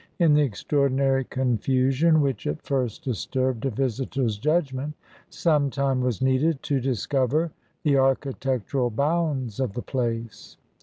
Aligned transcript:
In 0.17 0.33
the 0.33 0.41
extraordinary 0.41 1.25
confusion 1.25 2.21
which 2.21 2.47
at 2.47 2.63
first 2.63 3.03
disturbed 3.03 3.65
a 3.67 3.69
visitor's 3.69 4.39
judgment, 4.39 4.95
some 5.29 5.69
time 5.69 6.01
was 6.01 6.23
needed 6.23 6.63
to 6.63 6.81
discover 6.81 7.51
the 7.83 7.97
architectural 7.97 8.89
bounds 8.89 9.59
of 9.59 9.73
the 9.73 9.83
place. 9.83 10.57